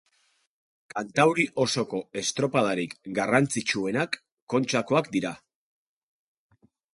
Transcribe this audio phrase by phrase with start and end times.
[0.93, 4.19] Kantauri osoko estropadarik garrantzitsuenak
[4.55, 5.35] Kontxakoak dira.